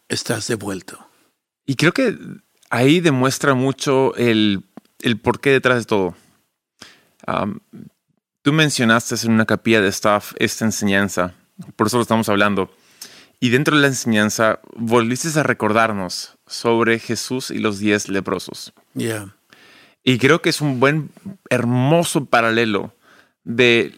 estás 0.09 0.47
devuelto. 0.49 1.09
Y 1.67 1.77
creo 1.77 1.93
que 1.93 2.17
ahí 2.71 3.01
demuestra 3.01 3.55
mucho 3.55 4.15
el, 4.17 4.63
el 5.01 5.19
porqué 5.21 5.51
detrás 5.51 5.79
de 5.81 5.85
todo. 5.85 6.15
Tú 8.43 8.53
mencionaste 8.53 9.15
en 9.25 9.33
una 9.33 9.45
capilla 9.47 9.81
de 9.81 9.89
staff 9.89 10.33
esta 10.39 10.65
enseñanza, 10.65 11.35
por 11.77 11.89
eso 11.89 11.97
lo 11.97 12.03
estamos 12.03 12.29
hablando. 12.29 12.71
Y 13.41 13.51
dentro 13.51 13.77
de 13.77 13.83
la 13.83 13.89
enseñanza 13.89 14.61
volviste 14.75 15.39
a 15.39 15.43
recordarnos 15.43 16.37
sobre 16.47 16.99
Jesús 16.99 17.51
y 17.51 17.59
los 17.59 17.79
diez 17.79 18.09
leprosos. 18.09 18.73
Ya, 18.95 19.35
Y 20.03 20.19
creo 20.19 20.41
que 20.43 20.49
es 20.49 20.61
un 20.61 20.81
buen, 20.81 21.11
hermoso 21.51 22.25
paralelo 22.25 22.95
de 23.45 23.95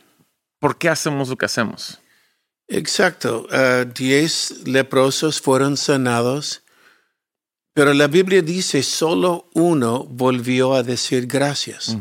por 0.59 0.77
qué 0.77 0.89
hacemos 0.89 1.29
lo 1.29 1.37
que 1.37 1.47
hacemos. 1.47 2.01
exacto. 2.69 3.47
Ah, 3.51 3.85
diez 3.85 4.63
leprosos 4.67 5.41
fueron 5.41 5.77
sanados, 5.77 6.63
pero 7.81 7.95
la 7.95 8.09
Biblia 8.09 8.43
dice 8.43 8.83
solo 8.83 9.49
uno 9.55 10.05
volvió 10.05 10.75
a 10.75 10.83
decir 10.83 11.27
gracias. 11.27 11.97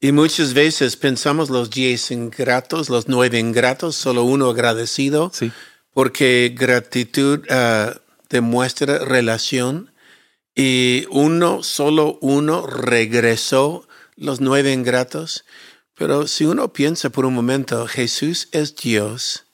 Y 0.00 0.10
muchas 0.10 0.52
veces 0.52 0.96
pensamos 0.96 1.48
los 1.48 1.70
diez 1.70 2.10
ingratos, 2.10 2.88
los 2.88 3.06
nueve 3.06 3.38
ingratos, 3.38 3.94
solo 3.94 4.24
uno 4.24 4.50
agradecido, 4.50 5.30
Sí. 5.32 5.52
porque 5.92 6.52
gratitud 6.58 7.44
ah, 7.50 7.94
demuestra 8.28 8.98
relación 8.98 9.92
y 10.56 11.06
uno, 11.10 11.62
solo 11.62 12.18
uno 12.20 12.66
regresó 12.66 13.86
los 14.16 14.40
nueve 14.40 14.72
ingratos. 14.72 15.44
Pero 15.94 16.26
si 16.26 16.46
uno 16.46 16.72
piensa 16.72 17.10
por 17.10 17.26
un 17.26 17.34
momento, 17.34 17.86
Jesús 17.86 18.48
es 18.50 18.74
Dios, 18.74 19.44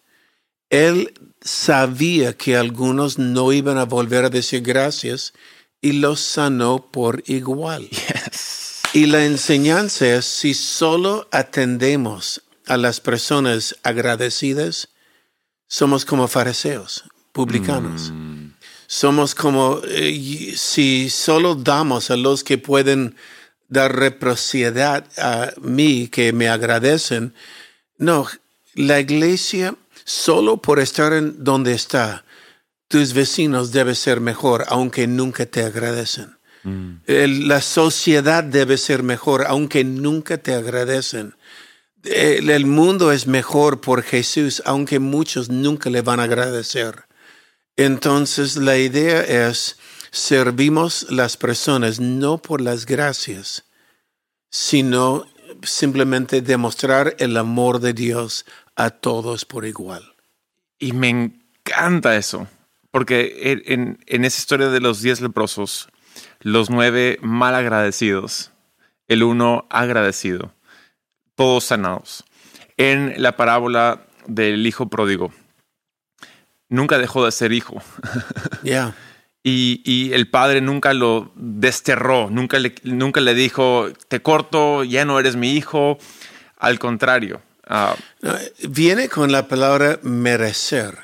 Él 0.71 1.13
sabía 1.43 2.37
que 2.37 2.57
algunos 2.57 3.19
no 3.19 3.53
iban 3.53 3.79
a 3.79 3.85
volver 3.85 4.25
a 4.25 4.31
decir 4.31 4.63
gracias 4.63 5.33
y 5.81 5.93
los 5.93 6.21
sanó 6.21 6.91
por 6.91 7.23
igual. 7.27 7.89
Yes. 7.91 8.81
Y 8.95 9.07
la 9.07 9.25
enseñanza 9.25 10.07
es, 10.07 10.27
si 10.27 10.55
solo 10.55 11.27
atendemos 11.33 12.43
a 12.67 12.77
las 12.77 13.01
personas 13.01 13.77
agradecidas, 13.83 14.91
somos 15.67 16.05
como 16.05 16.29
fariseos, 16.29 17.05
publicanos. 17.33 18.13
Somos 18.87 19.35
como, 19.35 19.81
eh, 19.89 20.55
si 20.57 21.09
solo 21.09 21.55
damos 21.55 22.11
a 22.11 22.17
los 22.17 22.45
que 22.45 22.59
pueden 22.59 23.17
dar 23.69 23.97
reciprocidad 23.97 25.07
a 25.17 25.55
mí, 25.63 26.09
que 26.09 26.35
me 26.35 26.51
agradecen, 26.51 27.35
no, 27.97 28.29
la 28.75 29.01
iglesia, 29.01 29.77
solo 30.05 30.59
por 30.59 30.79
estar 30.81 31.13
en 31.13 31.43
donde 31.45 31.73
está, 31.73 32.25
tus 32.89 33.13
vecinos 33.15 33.73
deben 33.73 33.95
ser 33.95 34.21
mejor, 34.21 34.65
aunque 34.69 35.07
nunca 35.07 35.47
te 35.47 35.63
agradecen. 35.65 36.37
El- 37.07 37.49
la 37.49 37.61
sociedad 37.61 38.45
debe 38.45 38.77
ser 38.77 39.03
mejor, 39.03 39.45
aunque 39.49 39.83
nunca 39.83 40.39
te 40.39 40.55
agradecen. 40.55 41.35
El, 42.05 42.51
el 42.51 42.67
mundo 42.67 43.11
es 43.11 43.27
mejor 43.27 43.81
por 43.81 44.03
Jesús, 44.03 44.63
aunque 44.65 45.01
muchos 45.01 45.49
nunca 45.49 45.91
le 45.91 46.03
van 46.03 46.21
a 46.21 46.25
agradecer. 46.25 47.05
Entonces 47.77 48.57
la 48.57 48.77
idea 48.79 49.23
es, 49.23 49.77
servimos 50.13 51.07
las 51.11 51.37
personas 51.37 51.99
no 51.99 52.39
por 52.39 52.61
las 52.61 52.87
gracias, 52.87 53.65
sino 54.51 55.27
simplemente 55.63 56.43
demostrar 56.43 57.17
el 57.19 57.37
amor 57.37 57.81
de 57.81 57.93
Dios 57.93 58.45
a 58.77 58.91
todos 58.91 59.45
por 59.45 59.65
igual. 59.67 60.15
Y 60.79 60.93
me 60.93 61.09
encanta 61.09 62.17
eso, 62.17 62.49
porque 62.91 63.63
en, 63.67 63.99
en- 64.07 64.25
esa 64.25 64.39
historia 64.39 64.69
de 64.69 64.81
los 64.81 65.01
diez 65.03 65.21
leprosos, 65.21 65.89
los 66.41 66.71
nueve 66.71 67.19
mal 67.23 67.55
agradecidos, 67.55 68.51
el 69.09 69.23
uno 69.23 69.67
agradecido, 69.71 70.53
todos 71.35 71.65
sanados. 71.65 72.25
En 72.77 73.15
la 73.23 73.37
parábola 73.37 74.07
del 74.27 74.67
hijo 74.67 74.89
pródigo, 74.89 75.33
nunca 76.69 76.99
dejó 76.99 77.25
de 77.25 77.33
ser 77.33 77.53
hijo. 77.53 77.83
Y, 79.45 79.83
y 79.85 80.13
el 80.13 80.29
padre 80.31 80.61
nunca 80.61 80.95
lo 80.95 81.33
desterró, 81.35 82.31
nunca 82.31 82.61
le, 82.61 82.75
nunca 82.85 83.21
le 83.21 83.35
dijo, 83.35 83.89
te 84.09 84.23
corto, 84.23 84.85
ya 84.85 85.05
no 85.05 85.19
eres 85.19 85.35
mi 85.35 85.55
hijo. 85.57 85.99
Al 86.59 86.79
contrario, 86.79 87.43
ah, 87.67 87.97
No, 88.21 88.35
Viene 88.69 89.09
con 89.09 89.33
la 89.33 89.49
palabra 89.49 89.99
merecer. 90.03 90.99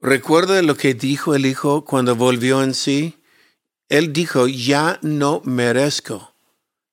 Recuerda 0.00 0.60
lo 0.62 0.76
que 0.76 0.94
dijo 0.94 1.34
el 1.34 1.46
hijo 1.46 1.84
cuando 1.84 2.14
volvió 2.14 2.62
en 2.62 2.74
sí. 2.74 3.18
Él 3.88 4.12
dijo, 4.12 4.46
ya 4.48 4.98
no 5.02 5.40
merezco 5.44 6.34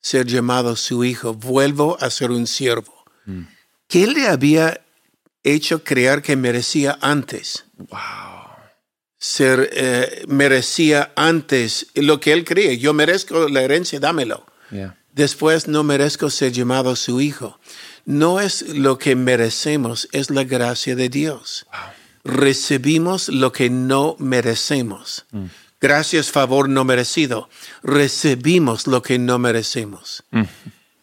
ser 0.01 0.25
llamado 0.25 0.75
su 0.75 1.03
hijo, 1.03 1.33
vuelvo 1.33 1.97
a 2.01 2.09
ser 2.09 2.31
un 2.31 2.47
siervo. 2.47 2.93
¿Qué 3.87 4.07
le 4.07 4.27
había 4.27 4.81
hecho 5.43 5.83
creer 5.83 6.21
que 6.21 6.35
merecía 6.35 6.97
antes? 7.01 7.65
Ser, 9.17 9.69
eh, 9.73 10.25
merecía 10.27 11.11
antes 11.15 11.87
lo 11.93 12.19
que 12.19 12.33
él 12.33 12.43
creía. 12.43 12.73
Yo 12.73 12.93
merezco 12.93 13.47
la 13.49 13.61
herencia, 13.61 13.99
dámelo. 13.99 14.45
yeah. 14.71 14.97
Después 15.13 15.67
no 15.67 15.83
merezco 15.83 16.29
ser 16.29 16.53
llamado 16.53 16.95
su 16.95 17.19
hijo. 17.21 17.59
No 18.11 18.41
es 18.41 18.61
lo 18.67 18.97
que 18.97 19.15
merecemos, 19.15 20.09
es 20.11 20.29
la 20.29 20.43
gracia 20.43 20.97
de 20.97 21.07
Dios. 21.07 21.65
Recibimos 22.25 23.29
lo 23.29 23.53
que 23.53 23.69
no 23.69 24.17
merecemos. 24.19 25.25
Gracias, 25.79 26.29
favor 26.29 26.67
no 26.67 26.83
merecido. 26.83 27.47
Recibimos 27.83 28.85
lo 28.85 29.01
que 29.01 29.17
no 29.17 29.39
merecemos. 29.39 30.23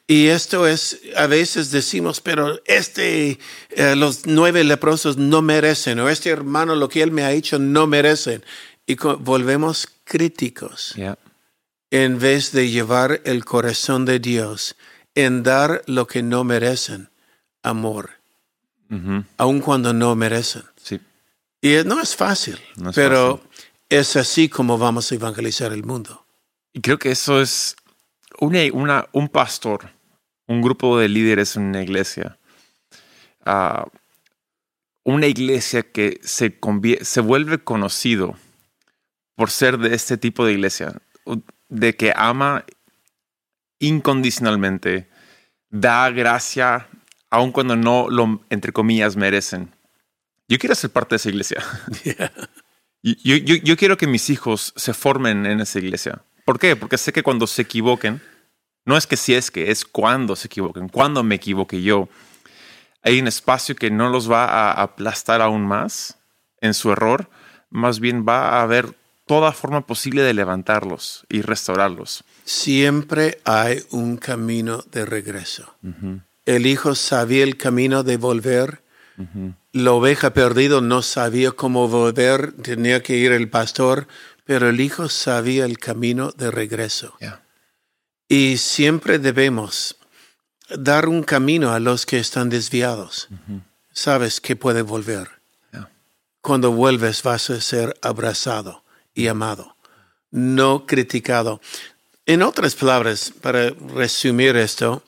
Y 0.06 0.26
esto 0.26 0.66
es, 0.66 1.00
a 1.16 1.26
veces 1.26 1.70
decimos, 1.70 2.20
pero 2.20 2.60
este, 2.66 3.38
eh, 3.70 3.96
los 3.96 4.26
nueve 4.26 4.62
leprosos 4.64 5.16
no 5.16 5.40
merecen, 5.40 6.00
o 6.00 6.08
este 6.10 6.28
hermano 6.28 6.74
lo 6.76 6.88
que 6.88 7.02
él 7.02 7.10
me 7.10 7.22
ha 7.24 7.32
hecho 7.32 7.58
no 7.58 7.86
merecen. 7.86 8.44
Y 8.86 8.96
volvemos 9.20 9.88
críticos 10.04 10.92
Yeah. 10.94 11.18
en 11.90 12.18
vez 12.18 12.52
de 12.52 12.68
llevar 12.70 13.20
el 13.24 13.44
corazón 13.46 14.04
de 14.04 14.18
Dios 14.18 14.76
en 15.24 15.42
dar 15.42 15.82
lo 15.86 16.06
que 16.06 16.22
no 16.22 16.44
merecen, 16.44 17.10
amor, 17.62 18.10
Ujú. 18.90 19.24
aun 19.36 19.60
cuando 19.60 19.92
no 19.92 20.14
merecen. 20.14 20.62
Sí. 20.76 21.00
Y 21.60 21.74
no 21.84 22.00
es 22.00 22.14
fácil, 22.14 22.58
No 22.76 22.90
es 22.90 22.96
pero 22.96 23.40
es 23.88 24.14
así 24.16 24.48
como 24.48 24.78
vamos 24.78 25.10
a 25.10 25.14
evangelizar 25.16 25.72
el 25.72 25.82
mundo. 25.84 26.24
Y 26.72 26.80
creo 26.80 26.98
que 26.98 27.10
eso 27.10 27.40
es 27.40 27.74
una, 28.40 28.60
una- 28.72 29.06
un 29.12 29.28
pastor, 29.28 29.90
un 30.46 30.62
grupo 30.62 30.98
de 30.98 31.08
líderes 31.08 31.56
en 31.56 31.64
una 31.64 31.82
iglesia. 31.82 32.38
ah, 33.44 33.86
una 35.04 35.26
iglesia 35.26 35.90
que 35.90 36.20
se, 36.22 36.58
se 37.00 37.20
vuelve 37.22 37.58
conocido 37.64 38.36
por 39.36 39.50
ser 39.50 39.78
de 39.78 39.94
este 39.94 40.18
tipo 40.18 40.44
de 40.44 40.52
iglesia, 40.52 41.00
de 41.70 41.96
que 41.96 42.12
ama 42.14 42.64
incondicionalmente, 43.78 45.08
da 45.70 46.10
gracia 46.10 46.88
aun 47.30 47.52
cuando 47.52 47.76
no 47.76 48.08
lo, 48.08 48.40
entre 48.50 48.72
comillas, 48.72 49.16
merecen. 49.16 49.74
Yo 50.48 50.58
quiero 50.58 50.74
ser 50.74 50.90
parte 50.90 51.10
de 51.10 51.16
esa 51.16 51.28
iglesia. 51.28 51.62
Yo, 53.00 53.36
yo 53.36 53.76
quiero 53.76 53.96
que 53.96 54.08
mis 54.08 54.28
hijos 54.28 54.72
se 54.74 54.92
formen 54.92 55.46
en 55.46 55.60
esa 55.60 55.78
iglesia. 55.78 56.20
¿Por 56.44 56.58
qué? 56.58 56.74
Porque 56.74 56.98
sé 56.98 57.12
que 57.12 57.22
cuando 57.22 57.46
se 57.46 57.62
equivoquen, 57.62 58.20
no 58.84 58.96
es 58.96 59.06
que 59.06 59.16
si 59.16 59.34
es 59.34 59.52
que, 59.52 59.70
es 59.70 59.84
cuando 59.84 60.34
se 60.34 60.48
equivoquen, 60.48 60.88
cuando 60.88 61.22
me 61.22 61.36
equivoque 61.36 61.80
yo, 61.80 62.08
hay 63.02 63.20
un 63.20 63.28
espacio 63.28 63.76
que 63.76 63.90
no 63.90 64.08
los 64.08 64.30
va 64.30 64.46
a 64.46 64.82
aplastar 64.82 65.42
aún 65.42 65.64
más 65.64 66.18
en 66.60 66.74
su 66.74 66.90
error, 66.90 67.30
más 67.70 68.00
bien 68.00 68.26
va 68.28 68.48
a 68.48 68.62
haber 68.62 68.96
toda 69.28 69.52
forma 69.52 69.86
posible 69.86 70.22
de 70.22 70.34
levantarlos 70.34 71.24
y 71.28 71.42
restaurarlos. 71.42 72.24
Siempre 72.44 73.40
hay 73.44 73.84
un 73.90 74.16
camino 74.16 74.82
de 74.90 75.04
regreso. 75.04 75.76
El 76.44 76.66
hijo 76.66 76.96
sabía 76.96 77.44
el 77.44 77.56
camino 77.56 78.02
de 78.02 78.16
volver. 78.16 78.82
La 79.72 79.92
oveja 79.92 80.32
perdido 80.32 80.80
no 80.80 81.02
sabía 81.02 81.52
cómo 81.52 81.86
volver, 81.88 82.52
tenía 82.52 83.02
que 83.02 83.16
ir 83.16 83.32
el 83.32 83.50
pastor, 83.50 84.08
pero 84.44 84.70
el 84.70 84.80
hijo 84.80 85.08
sabía 85.08 85.66
el 85.66 85.78
camino 85.78 86.32
de 86.32 86.50
regreso. 86.50 87.14
Yeah. 87.20 87.42
Y 88.28 88.56
siempre 88.56 89.18
debemos 89.18 89.96
dar 90.70 91.06
un 91.06 91.22
camino 91.22 91.72
a 91.72 91.80
los 91.80 92.06
que 92.06 92.18
están 92.18 92.48
desviados. 92.48 93.28
Sabes 93.92 94.40
que 94.40 94.56
puede 94.56 94.82
volver. 94.82 95.28
Yeah. 95.72 95.90
Cuando 96.40 96.72
vuelves 96.72 97.22
vas 97.22 97.50
a 97.50 97.60
ser 97.60 97.94
abrazado 98.00 98.84
y 99.14 99.26
amado, 99.26 99.76
no 100.30 100.86
criticado. 100.86 101.60
En 102.26 102.42
otras 102.42 102.74
palabras, 102.74 103.32
para 103.40 103.70
resumir 103.70 104.56
esto, 104.56 105.02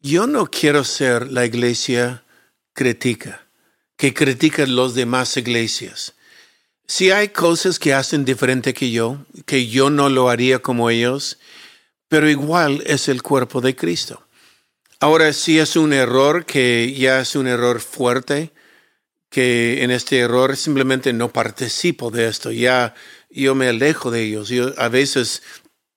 yo 0.00 0.26
no 0.26 0.46
quiero 0.46 0.84
ser 0.84 1.32
la 1.32 1.44
iglesia 1.44 2.22
critica, 2.72 3.46
que 3.96 4.14
critica 4.14 4.66
los 4.66 4.94
demás 4.94 5.36
iglesias. 5.36 6.14
Si 6.86 7.10
hay 7.10 7.28
cosas 7.28 7.78
que 7.78 7.94
hacen 7.94 8.24
diferente 8.24 8.72
que 8.72 8.90
yo, 8.90 9.24
que 9.44 9.66
yo 9.66 9.90
no 9.90 10.08
lo 10.08 10.30
haría 10.30 10.60
como 10.60 10.88
ellos, 10.88 11.38
pero 12.08 12.30
igual 12.30 12.82
es 12.86 13.08
el 13.08 13.22
cuerpo 13.22 13.60
de 13.60 13.76
Cristo. 13.76 14.22
Ahora, 15.00 15.32
si 15.32 15.58
es 15.58 15.76
un 15.76 15.92
error 15.92 16.44
que 16.44 16.94
ya 16.94 17.20
es 17.20 17.36
un 17.36 17.46
error 17.46 17.80
fuerte, 17.80 18.52
que 19.30 19.82
en 19.82 19.90
este 19.90 20.18
error 20.18 20.56
simplemente 20.56 21.12
no 21.12 21.32
participo 21.32 22.10
de 22.10 22.28
esto, 22.28 22.50
ya 22.50 22.94
yo 23.30 23.54
me 23.54 23.68
alejo 23.68 24.10
de 24.10 24.22
ellos. 24.22 24.48
Yo 24.48 24.72
a 24.78 24.88
veces 24.88 25.42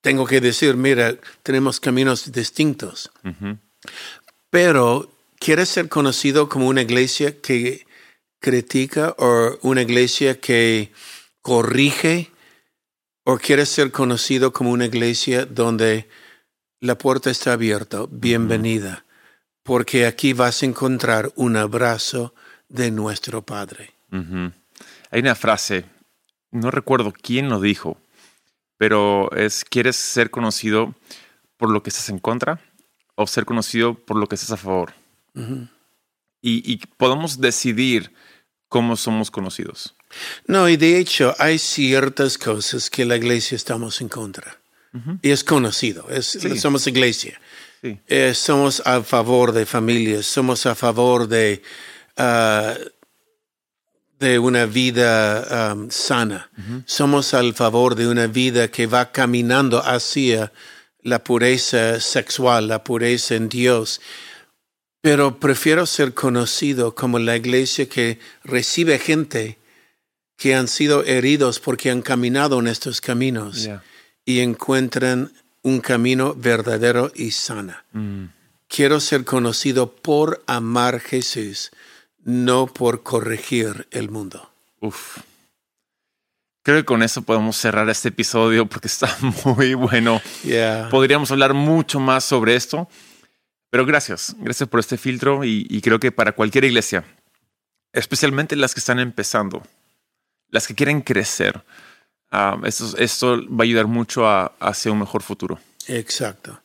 tengo 0.02 0.26
que 0.26 0.42
decir, 0.42 0.76
mira, 0.76 1.16
tenemos 1.44 1.80
caminos 1.80 2.32
distintos. 2.32 3.12
Pero, 4.50 5.12
¿quieres 5.40 5.70
ser 5.70 5.88
conocido 5.88 6.50
como 6.50 6.68
una 6.68 6.82
iglesia 6.82 7.40
que 7.40 7.86
critica 8.40 9.16
o 9.18 9.58
una 9.62 9.84
iglesia 9.84 10.40
que 10.40 10.92
corrige? 11.42 12.32
¿O 13.24 13.38
quieres 13.38 13.70
ser 13.70 13.92
conocido 13.92 14.52
como 14.52 14.72
una 14.72 14.88
iglesia 14.88 15.46
donde 15.46 16.10
la 16.80 16.98
puerta 16.98 17.30
está 17.30 17.54
abierta? 17.54 18.06
Bienvenida, 18.10 19.06
porque 19.64 20.06
aquí 20.06 20.34
vas 20.34 20.64
a 20.64 20.66
encontrar 20.66 21.32
un 21.36 21.56
abrazo 21.56 22.34
de 22.72 22.90
nuestro 22.92 23.42
Padre. 23.44 23.92
Hay 25.12 25.20
una 25.20 25.36
frase, 25.36 25.86
no 26.52 26.72
recuerdo 26.72 27.14
quién 27.14 27.50
lo 27.50 27.60
dijo, 27.62 27.98
pero 28.78 29.32
es, 29.36 29.64
¿quieres 29.64 29.96
ser 29.96 30.32
conocido 30.32 30.96
por 31.58 31.70
lo 31.70 31.84
que 31.84 31.90
estás 31.90 32.10
en 32.10 32.20
contra 32.20 32.60
o 33.16 33.28
ser 33.28 33.46
conocido 33.46 33.94
por 33.94 34.18
lo 34.18 34.28
que 34.28 34.36
estás 34.36 34.52
a 34.52 34.58
favor? 34.58 34.94
Y, 36.42 36.72
y 36.74 36.78
podemos 36.98 37.40
decidir 37.40 38.12
cómo 38.68 38.96
somos 38.98 39.30
conocidos. 39.32 39.96
No, 40.48 40.68
y 40.68 40.76
de 40.78 40.98
hecho 40.98 41.36
hay 41.40 41.58
ciertas 41.60 42.38
cosas 42.38 42.90
que 42.90 43.06
la 43.06 43.16
iglesia 43.18 43.56
estamos 43.56 44.02
en 44.02 44.10
contra. 44.10 44.58
Y 45.22 45.30
es 45.30 45.46
conocido, 45.46 46.10
es, 46.10 46.26
Sí. 46.26 46.58
somos 46.60 46.86
iglesia. 46.86 47.40
Sí. 47.82 47.98
Eh, 48.08 48.34
somos 48.34 48.82
a 48.86 49.02
favor 49.04 49.54
de 49.54 49.66
familias, 49.66 50.26
somos 50.26 50.66
a 50.66 50.76
favor 50.76 51.30
de, 51.30 51.62
ah, 52.18 52.76
de 54.20 54.38
una 54.38 54.66
vida 54.66 55.74
um, 55.74 55.90
sana, 55.90 56.52
somos 56.86 57.34
al 57.34 57.54
favor 57.56 57.96
de 57.96 58.08
una 58.08 58.28
vida 58.28 58.68
que 58.70 58.86
va 58.86 59.12
caminando 59.12 59.80
hacia 59.84 60.52
la 61.02 61.24
pureza 61.24 62.00
sexual, 62.00 62.68
la 62.68 62.84
pureza 62.84 63.34
en 63.36 63.50
Dios. 63.50 64.00
Pero 65.02 65.40
prefiero 65.40 65.88
ser 65.88 66.14
conocido 66.14 66.94
como 66.94 67.18
la 67.18 67.36
iglesia 67.36 67.90
que 67.90 68.20
recibe 68.44 69.00
gente 69.00 69.58
que 70.38 70.54
han 70.54 70.68
sido 70.68 71.04
heridos 71.04 71.60
porque 71.60 71.90
han 71.90 72.04
caminado 72.04 72.60
en 72.60 72.68
estos 72.68 73.02
caminos 73.02 73.64
Yeah. 73.64 73.84
y 74.26 74.40
encuentren 74.42 75.32
un 75.64 75.80
camino 75.82 76.36
verdadero 76.36 77.12
y 77.16 77.32
sana. 77.32 77.84
Quiero 78.68 79.00
ser 79.00 79.26
conocido 79.26 79.92
por 79.96 80.44
amar 80.46 81.00
Jesús, 81.00 81.72
no 82.24 82.68
por 82.68 83.04
corregir 83.04 83.88
el 83.92 84.10
mundo. 84.10 84.52
Uf. 84.80 85.20
Creo 86.64 86.78
que 86.78 86.86
con 86.86 87.02
eso 87.02 87.24
podemos 87.24 87.58
cerrar 87.58 87.90
este 87.90 88.10
episodio 88.10 88.68
porque 88.68 88.88
está 88.88 89.16
muy 89.46 89.74
bueno. 89.74 90.22
Yeah. 90.44 90.90
Podríamos 90.90 91.32
hablar 91.32 91.54
mucho 91.54 92.00
más 92.00 92.24
sobre 92.24 92.56
esto, 92.56 92.88
pero 93.70 93.86
gracias, 93.86 94.36
gracias 94.40 94.70
por 94.70 94.80
este 94.80 94.98
filtro 94.98 95.44
y, 95.44 95.66
y 95.70 95.82
creo 95.82 96.00
que 96.00 96.12
para 96.12 96.34
cualquier 96.34 96.66
iglesia, 96.66 97.04
especialmente 97.94 98.56
las 98.56 98.74
que 98.74 98.80
están 98.80 99.00
empezando, 99.00 99.64
las 100.50 100.68
que 100.68 100.76
quieren 100.76 101.02
crecer, 101.02 101.64
ah, 102.30 102.60
esto, 102.64 102.96
esto 102.98 103.38
va 103.48 103.60
a 103.60 103.64
ayudar 103.64 103.88
mucho 103.88 104.28
a, 104.28 104.54
hacia 104.60 104.92
un 104.92 105.00
mejor 105.00 105.24
futuro. 105.24 105.60
Exacto. 105.88 106.62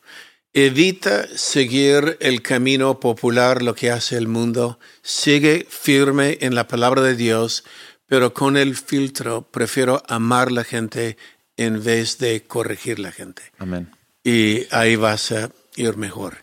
Evita 0.53 1.27
seguir 1.35 2.17
el 2.19 2.41
camino 2.41 2.99
popular, 2.99 3.61
lo 3.61 3.75
que 3.75 3.91
hace 3.91 4.17
el 4.17 4.27
mundo. 4.27 4.79
Sigue 5.01 5.67
firme 5.69 6.37
en 6.41 6.55
la 6.55 6.67
palabra 6.67 7.01
de 7.01 7.15
Dios, 7.15 7.63
pero 8.07 8.33
con 8.33 8.57
el 8.57 8.75
filtro 8.75 9.43
prefiero 9.43 10.01
amar 10.07 10.51
la 10.51 10.63
gente 10.63 11.17
en 11.57 11.83
vez 11.83 12.17
de 12.17 12.43
corregir 12.43 12.99
la 12.99 13.11
gente. 13.11 13.43
Amén. 13.59 13.91
Y 14.23 14.65
ahí 14.71 14.95
vas 14.95 15.31
a 15.31 15.51
ir 15.75 15.97
mejor. 15.97 16.37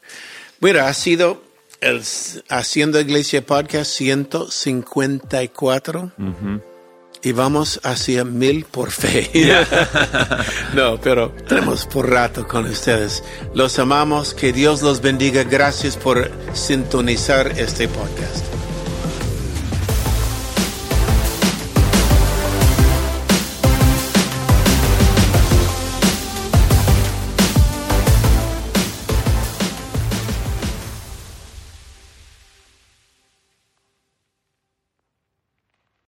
Bueno, 0.60 0.80
ha 0.80 0.94
sido 0.94 1.42
el 1.80 2.02
Haciendo 2.48 3.00
Iglesia 3.00 3.44
Podcast 3.44 3.90
154 3.92 6.12
y 7.24 7.32
vamos 7.32 7.80
hacia 7.82 8.24
mil 8.24 8.64
por 8.64 8.90
fe. 8.90 9.30
no, 10.74 11.00
pero 11.00 11.30
tenemos 11.48 11.86
por 11.86 12.10
rato 12.10 12.46
con 12.46 12.66
ustedes. 12.66 13.24
Los 13.54 13.78
amamos, 13.78 14.34
que 14.34 14.52
Dios 14.52 14.82
los 14.82 15.00
bendiga. 15.00 15.42
Gracias 15.44 15.96
por 15.96 16.30
sintonizar 16.52 17.58
este 17.58 17.88
podcast. 17.88 18.63